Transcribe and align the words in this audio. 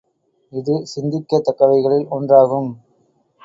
இது 0.51 0.75
சிந்திக்கத் 0.85 1.45
தக்கவைகளில் 1.45 2.07
ஒன்றாகும். 2.11 2.71